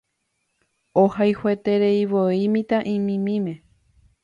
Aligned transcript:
Ohayhuetereivoi 1.01 2.39
mitã'imimíme. 2.57 3.57